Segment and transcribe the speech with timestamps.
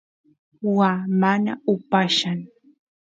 [0.75, 2.39] waa mana upallan